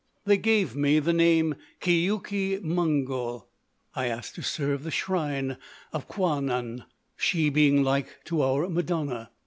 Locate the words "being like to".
7.51-8.41